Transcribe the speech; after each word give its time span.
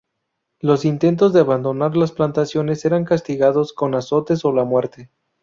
Los 0.61 0.83
intentos 0.83 1.31
de 1.31 1.41
abandonar 1.41 1.95
las 1.95 2.11
plantaciones 2.11 2.85
eran 2.85 3.05
castigados 3.05 3.71
con 3.71 3.93
azotes 3.93 4.43
o 4.45 4.51
la 4.51 4.63
muerte. 4.63 5.11